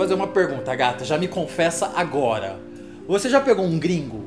[0.00, 1.04] fazer uma pergunta, gata.
[1.04, 2.58] Já me confessa agora.
[3.06, 4.24] Você já pegou um gringo?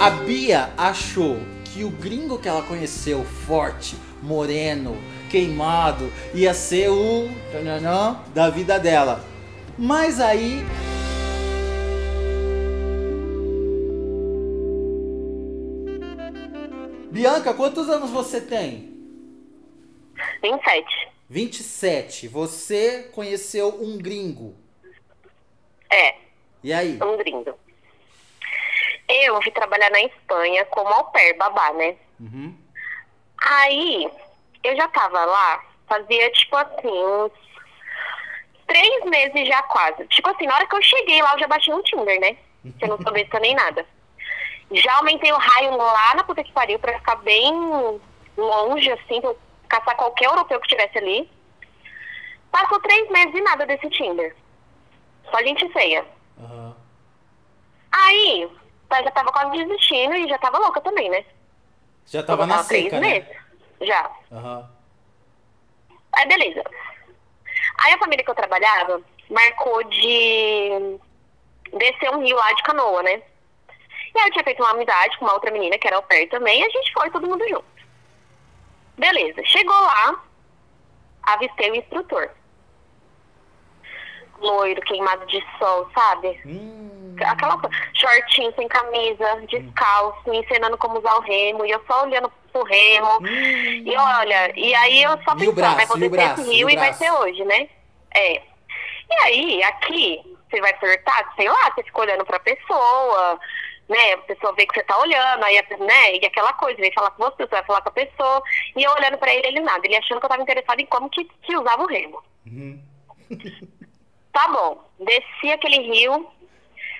[0.00, 4.96] A Bia achou que o gringo que ela conheceu, forte, moreno,
[5.28, 7.28] queimado, ia ser o
[8.32, 9.24] da vida dela.
[9.76, 10.64] Mas aí
[17.10, 18.88] Bianca, quantos anos você tem?
[20.40, 21.09] 27.
[21.30, 22.26] 27.
[22.26, 24.52] Você conheceu um gringo?
[25.88, 26.16] É.
[26.62, 26.98] E aí?
[27.00, 27.56] Um gringo.
[29.08, 31.94] Eu fui trabalhar na Espanha como au pair, babá, né?
[32.18, 32.56] Uhum.
[33.42, 34.10] Aí,
[34.64, 37.32] eu já tava lá, fazia, tipo assim, uns
[38.66, 40.04] três meses já quase.
[40.08, 42.36] Tipo assim, na hora que eu cheguei lá, eu já baixei um Tinder, né?
[42.76, 43.86] Que eu não sou besta nem nada.
[44.72, 47.52] Já aumentei o raio lá na puta que pariu pra ficar bem
[48.36, 49.34] longe, assim, pra
[49.70, 51.30] caçar qualquer europeu que estivesse ali.
[52.50, 54.36] Passou três meses e nada desse Tinder.
[55.30, 56.04] Só gente feia.
[56.36, 56.74] Uhum.
[57.92, 61.24] Aí, eu já tava quase desistindo e já tava louca também, né?
[62.06, 63.00] Já tava na seca, três né?
[63.00, 63.36] meses.
[63.80, 64.10] Já.
[64.32, 64.68] Uhum.
[66.12, 66.64] Aí, beleza.
[67.84, 70.98] Aí a família que eu trabalhava marcou de
[71.72, 73.22] descer um rio lá de canoa, né?
[74.12, 76.26] E aí eu tinha feito uma amizade com uma outra menina que era ao pé
[76.26, 77.79] também, e a gente foi todo mundo junto.
[78.98, 80.20] Beleza, chegou lá,
[81.22, 82.30] avistei o instrutor.
[84.38, 86.40] Loiro, queimado de sol, sabe?
[86.46, 87.60] Hum, Aquela
[87.94, 92.62] shortinho sem camisa, descalço, me ensinando como usar o remo, e eu só olhando pro
[92.64, 93.18] remo.
[93.20, 93.26] hum.
[93.26, 96.66] E olha, e aí eu só E pensava, braço, vai e braço, esse e rio
[96.66, 97.68] o e vai ser hoje, né?
[98.14, 98.42] É.
[99.10, 103.38] E aí, aqui, você vai flertar, sei lá, você fica olhando pra pessoa,
[103.90, 104.12] né?
[104.14, 106.16] A pessoa vê que você tá olhando, aí, né?
[106.16, 108.42] E aquela coisa, vem falar com você, você vai falar com a pessoa.
[108.76, 109.84] E eu olhando pra ele, ele nada.
[109.84, 112.22] Ele achando que eu tava interessada em como que se usava o remo.
[112.46, 112.82] Uhum.
[114.32, 116.30] Tá bom, desci aquele rio.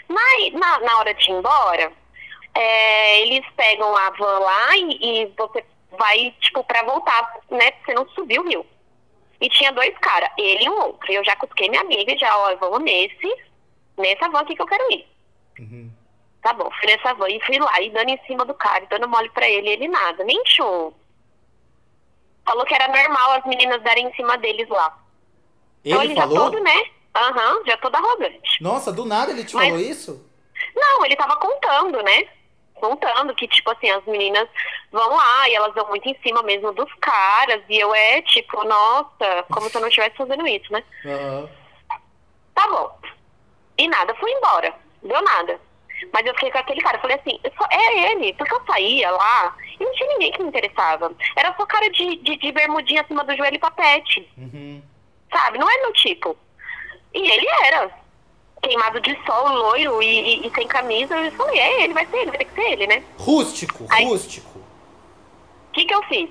[0.09, 1.93] Na, na, na hora de ir embora,
[2.53, 5.65] é, eles pegam a van lá e, e você
[5.97, 7.71] vai, tipo, pra voltar, né?
[7.85, 8.67] Você não subiu o rio.
[9.41, 11.13] E tinha dois caras, ele e um outro.
[11.13, 13.33] E eu já cusquei minha amiga e já, ó, vamos nesse,
[13.97, 15.07] nessa van aqui que eu quero ir.
[15.61, 16.00] Uhum.
[16.43, 18.87] Tá bom, fui nessa van e fui lá, e dando em cima do cara, e
[18.89, 20.95] dando mole pra ele, ele nada, nem show.
[22.45, 24.97] Falou que era normal as meninas darem em cima deles lá.
[25.85, 26.37] então Ele ele falou?
[26.37, 26.85] já todo, né?
[27.15, 28.63] Aham, já todo arrogante.
[28.63, 30.27] Nossa, do nada ele te Mas- falou isso?
[30.75, 32.29] Não, ele tava contando, né?
[32.75, 34.49] Contando que, tipo assim, as meninas
[34.91, 37.63] vão lá e elas vão muito em cima mesmo dos caras.
[37.69, 40.83] E eu é tipo, nossa, como se eu não estivesse fazendo isso, né?
[41.05, 41.49] Aham.
[42.55, 42.99] Tá bom.
[43.77, 44.75] E nada, fui embora.
[45.03, 45.61] Deu nada.
[46.13, 48.63] Mas eu fiquei com aquele cara, eu falei assim, eu só- é ele, porque eu
[48.67, 51.13] saía lá e não tinha ninguém que me interessava.
[51.37, 54.29] Era só cara de, de, de bermudinha acima do joelho e papete.
[54.37, 54.83] Uhum.
[55.33, 55.59] Sabe?
[55.59, 56.37] Não é meu tipo.
[57.15, 57.91] E ele era.
[58.63, 60.07] Queimado de sol, loiro e,
[60.43, 61.17] e- e sem camisa.
[61.17, 63.03] Eu falei, é ele, vai ser ele, vai ter que ser ele, né?
[63.19, 64.59] Rústico, Aí- rústico.
[64.59, 66.29] O que, que eu fiz?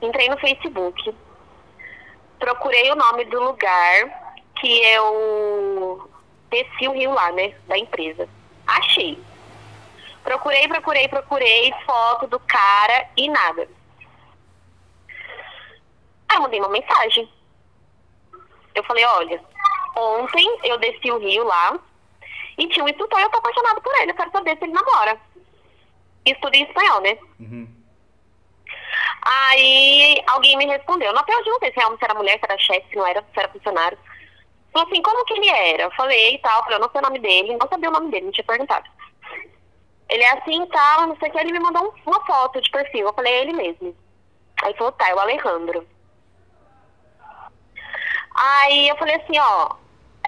[0.00, 1.14] Entrei no Facebook,
[2.38, 6.10] procurei o nome do lugar que eu
[6.50, 7.54] desci o rio lá, né?
[7.66, 8.28] Da empresa.
[8.68, 9.18] Achei.
[10.22, 13.66] Procurei, procurei, procurei foto do cara e nada.
[16.28, 17.26] Aí eu mandei uma mensagem.
[18.74, 19.42] Eu falei, olha,
[19.96, 21.78] ontem eu desci o rio lá
[22.58, 24.10] e tinha um instrutor e eu tô apaixonado por ele.
[24.10, 25.18] Eu quero saber se ele namora.
[26.26, 27.18] Estudo em espanhol, né?
[27.40, 27.68] Uhum.
[29.22, 31.12] Aí alguém me respondeu.
[31.14, 33.22] Na pior de não sei se realmente era mulher, se era chefe, se não era,
[33.22, 33.98] se era funcionário.
[34.72, 35.82] Falou assim, como que ele era?
[35.84, 38.10] Eu falei e tal, falei, eu não sei o nome dele, não sabia o nome
[38.10, 38.88] dele, não tinha perguntado.
[40.08, 42.60] Ele é assim e tal, não sei o que, ele me mandou um- uma foto
[42.60, 43.06] de perfil.
[43.06, 43.96] Eu falei, é ele mesmo.
[44.62, 45.86] Aí falou, tá, é o Alejandro.
[48.34, 49.74] Aí eu falei assim, ó,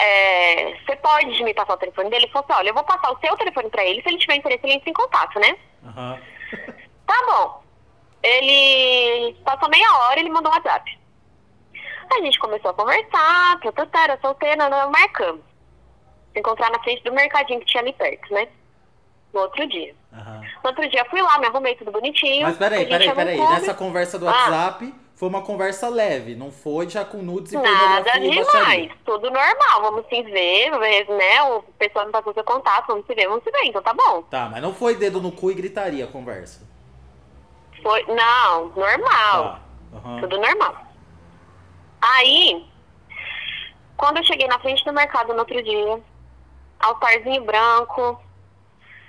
[0.00, 2.24] é, você pode me passar o telefone dele?
[2.24, 4.36] Ele falou assim, olha, eu vou passar o seu telefone pra ele, se ele tiver
[4.36, 5.56] interesse, ele entra em contato, né?
[5.86, 6.20] Aham.
[7.06, 7.62] Tá bom.
[8.22, 10.98] Ele passou meia hora, ele mandou um WhatsApp.
[12.12, 15.42] A gente começou a conversar, tá, tá, tá, era solteira, não, marcamos.
[16.32, 18.48] Se encontrar na frente do mercadinho que tinha ali perto, né?
[19.32, 19.94] No outro dia.
[20.12, 20.40] Aham.
[20.62, 22.46] No outro dia fui lá, me arrumei tudo bonitinho.
[22.46, 23.36] Mas peraí, peraí, peraí.
[23.36, 23.52] clube.
[23.52, 24.32] Nessa conversa do Ah.
[24.32, 29.82] WhatsApp foi uma conversa leve, não foi já com nudes e Nada demais, tudo normal.
[29.82, 30.70] Vamos se ver,
[31.08, 31.42] né?
[31.44, 34.22] O pessoal me passou seu contato, vamos se ver, vamos se ver, então tá bom.
[34.22, 36.66] Tá, mas não foi dedo no cu e gritaria a conversa.
[37.82, 39.42] Foi, não, normal.
[39.44, 39.60] Tá.
[39.94, 40.20] Aham.
[40.20, 40.89] Tudo normal.
[42.20, 42.66] Aí,
[43.96, 46.00] quando eu cheguei na frente do mercado no outro dia,
[46.78, 48.20] altarzinho branco,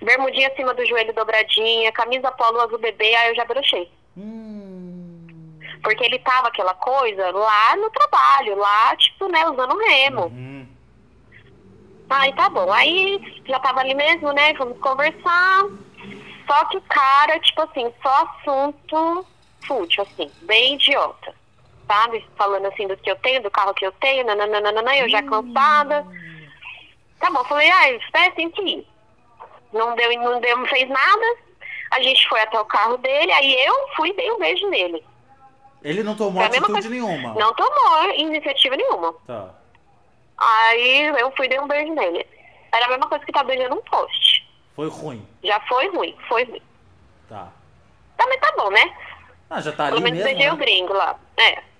[0.01, 3.91] bermudinha acima do joelho dobradinha, camisa polo azul bebê, aí eu já brochei.
[4.17, 5.59] Hum.
[5.83, 10.25] Porque ele tava aquela coisa lá no trabalho, lá, tipo, né, usando remo.
[10.27, 10.67] Uhum.
[12.09, 12.71] Aí tá bom.
[12.71, 14.53] Aí já tava ali mesmo, né?
[14.55, 15.65] Fomos conversar.
[16.47, 19.25] Só que o cara, tipo assim, só assunto
[19.65, 21.40] fútil, assim, bem idiota.
[21.91, 22.25] Sabe?
[22.38, 26.07] Falando assim do que eu tenho, do carro que eu tenho, nananana, eu já cansada.
[27.19, 28.88] Tá bom, falei, ah, espera tem que ir.
[29.73, 31.25] Não deu, não deu, não fez nada.
[31.91, 35.03] A gente foi até o carro dele, aí eu fui e dei um beijo nele.
[35.83, 37.33] Ele não tomou atitude coisa- nenhuma.
[37.33, 39.13] Não tomou iniciativa nenhuma.
[39.27, 39.49] Tá.
[40.38, 42.25] Aí eu fui e dei um beijo nele.
[42.71, 44.47] Era a mesma coisa que tá beijando um poste.
[44.77, 45.27] Foi ruim.
[45.43, 46.61] Já foi ruim, foi ruim.
[47.27, 47.49] Tá.
[48.17, 48.95] Também tá bom, né?
[49.49, 50.29] Ah, já tá Pelo ali menos mesmo.
[50.33, 50.65] beijei o né?
[50.65, 51.19] gringo lá.
[51.35, 51.70] É.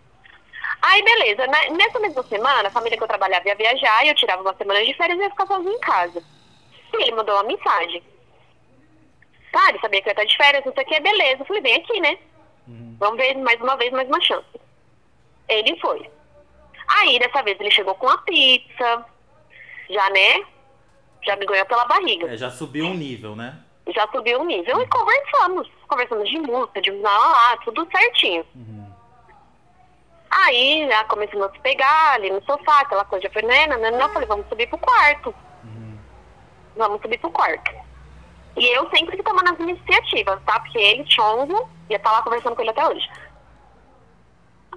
[0.82, 1.46] Aí, beleza.
[1.48, 4.56] Na- Nessa mesma semana, a família que eu trabalhava ia viajar e eu tirava uma
[4.56, 6.24] semana de férias e ia ficar sozinha em casa.
[6.94, 8.04] E ele mandou uma mensagem.
[9.52, 11.42] Tá, ele sabia que eu ia estar de férias, não sei o que, beleza.
[11.42, 12.18] Eu falei, vem aqui, né?
[12.68, 12.96] Uhum.
[13.00, 14.48] Vamos ver mais uma vez, mais uma chance.
[15.48, 16.10] Ele foi.
[16.88, 19.06] Aí, dessa vez, ele chegou com uma pizza.
[19.90, 20.46] Já, né?
[21.24, 22.32] Já me ganhou pela barriga.
[22.34, 23.58] É, já subiu um nível, né?
[23.94, 25.70] Já subiu o nível e conversamos.
[25.88, 28.46] Conversamos de música, de lá, lá, tudo certinho.
[28.56, 28.81] Uhum.
[30.32, 33.78] Aí já começamos a se pegar ali no sofá, aquela coisa, eu falei, né, não,
[33.78, 35.36] não, não, eu falei, vamos subir pro quarto.
[35.64, 35.98] Uhum.
[36.78, 37.72] Vamos subir pro quarto.
[38.56, 40.60] E eu sempre que tomando as iniciativas, tá?
[40.60, 43.10] Porque ele, Chongo, ia estar lá conversando com ele até hoje.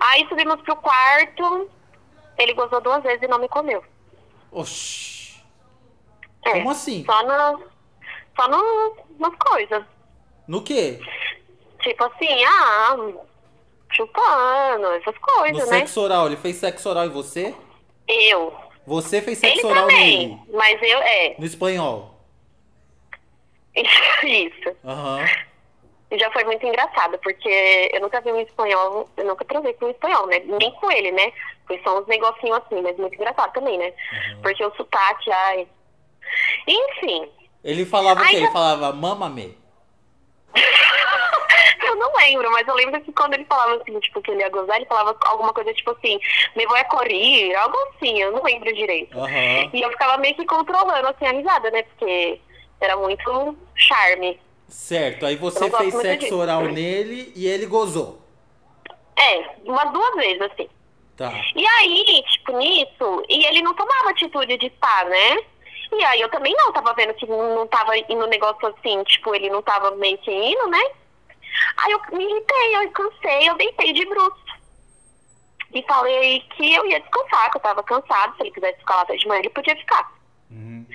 [0.01, 1.71] Aí subimos pro quarto,
[2.37, 3.85] ele gozou duas vezes e não me comeu.
[4.51, 5.41] Oxi.
[6.45, 7.05] É, Como assim?
[7.05, 7.63] Só, no,
[8.37, 9.85] só no, nas coisas.
[10.47, 11.01] No quê?
[11.81, 12.97] Tipo assim, ah,
[13.95, 15.79] chupando, essas No coisas, né?
[15.81, 16.27] sexo oral.
[16.27, 17.55] Ele fez sexo oral em você?
[18.09, 18.53] Eu.
[18.87, 20.41] Você fez Ele sexo oral também, nele?
[20.53, 22.15] mas eu, é, No espanhol?
[24.23, 24.77] isso.
[24.85, 25.25] Aham.
[26.11, 29.87] E já foi muito engraçado, porque eu nunca vi um espanhol, eu nunca trovei com
[29.87, 30.39] um espanhol, né?
[30.41, 31.33] Nem com ele, né?
[31.67, 33.93] Foi só uns negocinhos assim, mas muito engraçado também, né?
[34.43, 35.67] Porque o sotaque, ai.
[36.69, 37.29] Enfim,
[37.65, 38.37] Ele falava o Ai, quê?
[38.37, 39.59] Ele já- falava mamame.
[40.55, 40.84] eu não
[42.27, 44.87] lembro, mas eu lembro que quando ele falava assim, tipo, que ele ia gozar, ele
[44.87, 46.19] falava alguma coisa tipo assim,
[46.57, 49.19] me vou a correr, algo assim, eu não lembro direito.
[49.19, 49.71] Aham.
[49.73, 51.83] E eu ficava meio que controlando assim a risada, né?
[51.83, 52.41] Porque
[52.81, 54.41] era muito charme.
[54.69, 55.27] Certo.
[55.27, 56.37] Aí você fez sexo disso.
[56.37, 58.21] oral nele e ele gozou.
[59.17, 60.69] É, umas duas vezes, assim.
[61.17, 61.33] Tá.
[61.55, 65.39] E aí, tipo, nisso, e ele não tomava atitude de estar, né?
[65.93, 69.49] E aí eu também não tava vendo que não tava indo negócio assim, tipo, ele
[69.49, 70.83] não tava meio que indo, né?
[71.77, 74.45] Aí eu me irritei, eu cansei, eu deitei de bruxo.
[75.75, 79.03] E falei que eu ia descansar, que eu tava cansado, se ele quisesse ficar lá
[79.03, 80.13] até de manhã, ele podia ficar.
[80.51, 80.87] Uhum.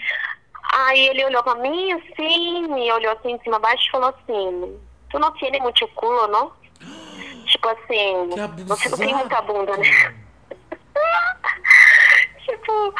[0.73, 4.79] Aí ele olhou pra mim assim, me olhou assim de cima baixo e falou assim,
[5.09, 6.53] tu não tiene muito culo, não?
[7.45, 8.29] Tipo assim,
[8.65, 10.15] você não tem muita bunda, né?
[12.45, 12.94] tipo,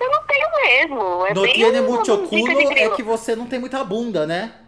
[0.00, 1.26] eu não tenho mesmo.
[1.26, 4.65] É No bem tiene de culo é que você não tem muita bunda, né?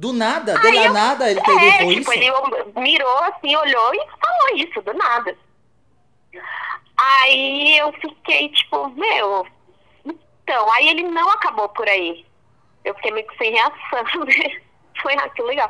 [0.00, 0.02] É.
[0.02, 2.12] Do nada, la eu- nada ele É, teria tipo, isso.
[2.12, 2.30] ele
[2.80, 5.36] mirou assim, olhou e falou isso, do nada.
[6.96, 9.46] Aí eu fiquei, tipo, meu.
[10.04, 12.24] Então, aí ele não acabou por aí.
[12.84, 14.60] Eu fiquei meio que sem reação, né?
[15.02, 15.68] Foi ah, que legal.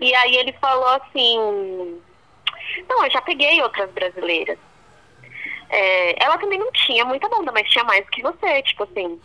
[0.00, 2.00] E aí ele falou assim.
[2.88, 4.58] Não, eu já peguei outras brasileiras.
[5.70, 9.20] É, ela também não tinha muita bunda, mas tinha mais que você, tipo assim.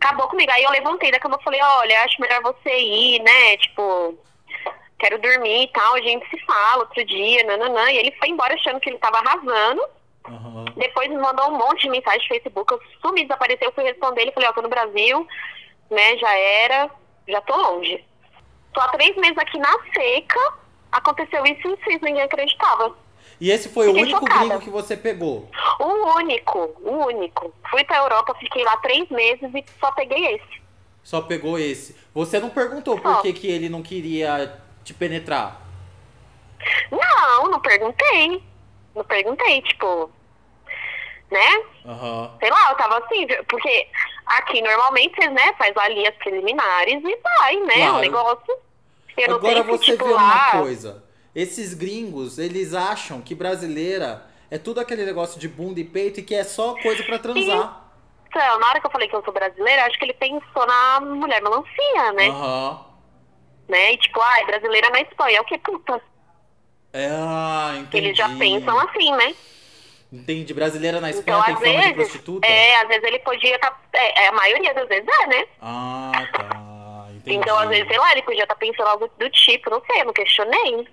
[0.00, 0.50] Acabou comigo.
[0.52, 3.56] Aí eu levantei da cama e falei, olha, acho melhor você ir, né?
[3.58, 4.18] Tipo,
[4.98, 7.90] quero dormir e tal, a gente se fala outro dia, nananã.
[7.90, 9.82] E ele foi embora achando que ele tava arrasando.
[10.26, 10.64] Aham.
[10.76, 14.22] Depois me mandou um monte de mensagem no Facebook, eu sumi, desapareceu, eu fui responder
[14.22, 15.26] ele, falei, ó, tô no Brasil,
[15.90, 16.90] né, já era,
[17.28, 18.04] já tô longe.
[18.72, 20.54] Tô há três meses aqui na seca,
[20.92, 22.96] aconteceu isso e vocês ninguém acreditava.
[23.40, 24.40] E esse foi o Fiquei único chocada.
[24.40, 25.48] gringo que você pegou.
[25.78, 27.54] O único, o único.
[27.70, 30.60] Fui pra Europa, fiquei lá três meses e só peguei esse.
[31.02, 31.96] Só pegou esse.
[32.12, 33.22] Você não perguntou por Só.
[33.22, 35.58] que, que ele não queria te penetrar.
[36.90, 38.42] Não, não perguntei.
[38.94, 40.10] Não perguntei, tipo,
[41.30, 41.62] né?
[41.86, 42.36] Aham.
[42.38, 43.88] Sei lá, eu tava assim, porque
[44.26, 47.74] aqui normalmente vocês, né, faz ali as preliminares e vai, né?
[47.76, 47.94] Claro.
[47.94, 48.56] O negócio.
[49.16, 50.50] Eu não Agora sei se, você tipo, vê lá...
[50.52, 51.09] uma coisa.
[51.34, 56.22] Esses gringos, eles acham que brasileira é tudo aquele negócio de bunda e peito e
[56.22, 57.88] que é só coisa pra transar.
[58.28, 61.00] Então, na hora que eu falei que eu sou brasileira, acho que ele pensou na
[61.00, 62.28] mulher melancia, né?
[62.28, 62.84] Aham.
[63.68, 63.92] né?
[63.92, 66.00] E tipo, ai, brasileira na Espanha, é o que puta?
[66.92, 68.06] É, ah, entendi.
[68.06, 69.34] Eles já pensam assim, né?
[70.12, 70.52] Entendi.
[70.52, 72.46] Brasileira na Espanha Então, tem fama de vezes, prostituta?
[72.48, 73.80] é, às vezes ele podia estar.
[73.92, 75.46] é, é, a maioria das vezes é, né?
[75.60, 77.06] Ah, tá.
[77.14, 77.36] Entendi.
[77.36, 80.06] Então, às vezes, sei lá, ele podia estar pensando algo do tipo, não sei, eu
[80.06, 80.88] não questionei.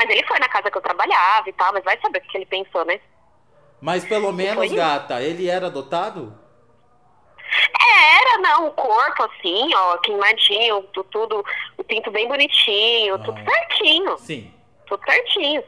[0.00, 2.38] Mas ele foi na casa que eu trabalhava e tal, mas vai saber o que
[2.38, 2.98] ele pensou, né?
[3.82, 6.34] Mas pelo menos, gata, ele era adotado?
[7.78, 11.44] É, era, não, o corpo assim, ó, queimadinho, tu- tudo,
[11.76, 13.44] o pinto bem bonitinho, tudo Ah.
[13.44, 14.54] certinho, Sim.
[14.86, 15.62] tudo certinho.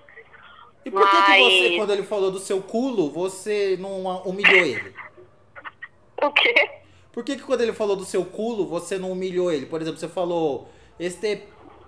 [0.85, 4.65] E por que, que você, Mas- quando ele falou do seu culo, você não humilhou
[4.65, 4.95] ele?
[6.23, 6.71] O quê?
[7.12, 9.67] Por que, que quando ele falou do seu culo, você não humilhou ele?
[9.67, 11.43] Por exemplo, você falou, este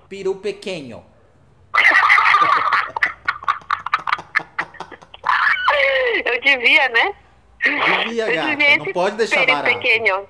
[0.08, 1.04] peru pequeno.
[6.24, 7.14] Eu devia, né?
[7.62, 8.84] Devia, Eu gata.
[8.84, 9.64] Não pode deixar barato.
[9.64, 10.28] pequeno.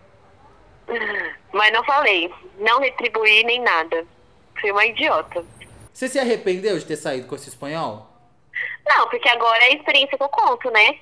[1.53, 4.05] Mas não falei, não retribuí nem nada.
[4.61, 5.45] Fui uma idiota.
[5.93, 8.09] Você se arrependeu de ter saído com esse espanhol?
[8.87, 10.99] Não, porque agora é a experiência que eu conto, né?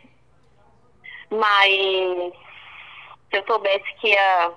[1.31, 2.33] Mas
[3.31, 4.53] se eu soubesse que ia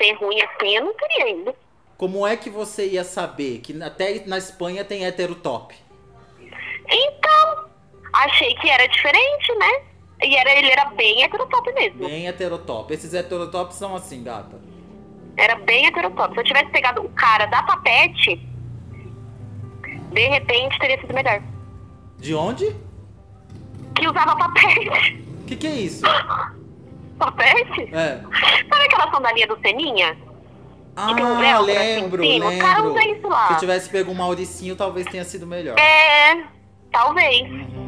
[0.00, 1.56] ser ruim assim, eu não teria ido.
[2.02, 5.72] Como é que você ia saber que até na Espanha tem hétero top?
[6.90, 7.66] Então,
[8.12, 9.82] achei que era diferente, né?
[10.24, 12.04] E era, ele era bem heterotop mesmo.
[12.04, 12.92] Bem heterotop.
[12.92, 14.60] Esses heterotops são assim, gata.
[15.36, 16.34] Era bem heterotop.
[16.34, 18.34] Se eu tivesse pegado o cara da papete,
[20.12, 21.40] de repente teria sido melhor.
[22.18, 22.74] De onde?
[23.94, 25.24] Que usava papete.
[25.40, 26.02] O que, que é isso?
[27.16, 27.94] Papete?
[27.94, 28.20] É.
[28.68, 30.31] Sabe aquela sandalinha do Seninha?
[30.94, 32.22] Ah, tem um velcro assim em lembro?
[32.22, 32.90] O cara lembro.
[32.92, 33.46] usa isso lá.
[33.46, 35.78] Se eu tivesse pego um Mauricinho, talvez tenha sido melhor.
[35.78, 36.44] É,
[36.90, 37.50] talvez.
[37.50, 37.81] Uhum.